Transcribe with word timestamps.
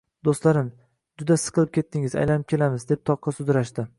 Do‘stlarim: 0.27 0.71
«Juda 1.21 1.37
siqilib 1.41 1.71
ketdingiz, 1.77 2.17
aylanib 2.23 2.49
kelamiz», 2.55 2.89
deb 2.93 3.07
toqqa 3.13 3.37
sudrashdi. 3.41 3.89